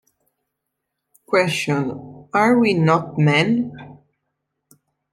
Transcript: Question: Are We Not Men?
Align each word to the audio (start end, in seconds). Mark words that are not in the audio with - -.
Question: 1.27 2.27
Are 2.33 2.57
We 2.57 2.73
Not 2.73 3.19
Men? 3.19 3.99